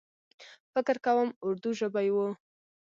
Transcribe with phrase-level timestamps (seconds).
[0.73, 2.17] فکر کوم اردو ژبۍ و.